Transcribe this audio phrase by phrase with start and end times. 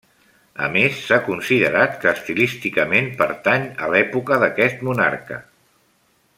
[0.67, 5.43] A més s'ha considerat que estilísticament pertany a l'època d'aquest monarca.